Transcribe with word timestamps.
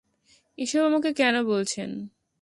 এসব 0.57 0.81
আমাকে 0.85 1.09
কেন 1.13 1.35
বলছেন? 1.43 1.89